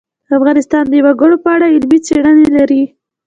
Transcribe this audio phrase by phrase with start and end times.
[0.37, 2.83] افغانستان د وګړي په اړه علمي څېړنې لري.